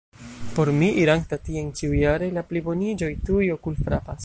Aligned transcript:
Por 0.53 0.71
mi, 0.77 0.87
iranta 1.01 1.39
tien 1.49 1.67
ĉiujare, 1.81 2.31
la 2.39 2.45
pliboniĝoj 2.53 3.13
tuj 3.31 3.43
okulfrapas. 3.59 4.19